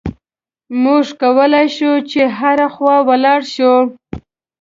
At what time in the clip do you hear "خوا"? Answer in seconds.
2.73-2.95